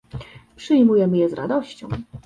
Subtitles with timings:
[0.55, 1.89] Przyjmujemy je z radością